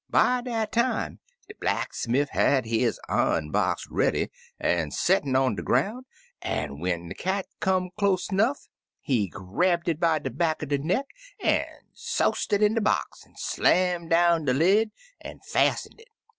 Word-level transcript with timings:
By 0.09 0.41
dat 0.41 0.71
time 0.71 1.19
de 1.47 1.53
blacksmiff 1.61 2.29
had 2.29 2.65
his 2.65 2.99
i*on 3.07 3.51
box 3.51 3.85
reiady, 3.87 4.31
an* 4.59 4.89
settin* 4.89 5.35
on 5.35 5.53
de 5.53 5.61
groun*, 5.61 6.05
an* 6.41 6.79
when 6.79 7.07
de 7.09 7.13
cat 7.13 7.45
come 7.59 7.91
close 7.99 8.31
*nough, 8.31 8.67
he 8.99 9.27
grabbed 9.27 9.87
it 9.87 9.99
by 9.99 10.17
de 10.17 10.31
back 10.31 10.63
er 10.63 10.65
de 10.65 10.79
neck 10.79 11.05
an* 11.39 11.81
soused 11.93 12.51
it 12.51 12.63
in 12.63 12.73
de 12.73 12.81
box, 12.81 13.23
an* 13.27 13.35
slanuned 13.35 14.09
down 14.09 14.45
de 14.45 14.55
led 14.55 14.89
an* 15.19 15.39
fastened 15.45 15.99
it. 16.01 16.09